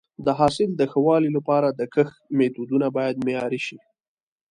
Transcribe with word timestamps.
د 0.25 0.27
حاصل 0.39 0.69
د 0.75 0.81
ښه 0.91 0.99
والي 1.07 1.29
لپاره 1.37 1.67
د 1.79 1.81
کښت 1.93 2.17
میتودونه 2.37 2.87
باید 2.97 3.23
معیاري 3.25 3.59
شي. 3.67 3.77